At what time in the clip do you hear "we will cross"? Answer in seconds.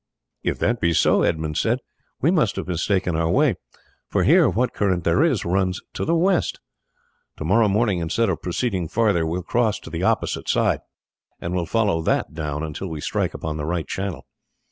9.27-9.77